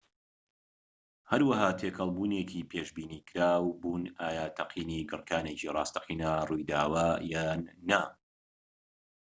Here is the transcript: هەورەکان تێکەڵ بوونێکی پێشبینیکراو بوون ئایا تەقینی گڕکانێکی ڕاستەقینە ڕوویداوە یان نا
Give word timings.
هەورەکان 1.29 1.77
تێکەڵ 1.79 2.09
بوونێکی 2.15 2.67
پێشبینیکراو 2.71 3.63
بوون 3.81 4.03
ئایا 4.21 4.45
تەقینی 4.57 5.07
گڕکانێکی 5.11 5.73
ڕاستەقینە 5.75 6.31
ڕوویداوە 6.47 7.07
یان 7.33 7.61
نا 7.89 8.01